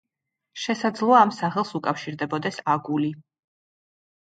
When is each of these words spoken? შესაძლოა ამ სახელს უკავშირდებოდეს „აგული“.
შესაძლოა 0.61 1.21
ამ 1.27 1.35
სახელს 1.41 1.75
უკავშირდებოდეს 1.83 2.61
„აგული“. 2.77 3.17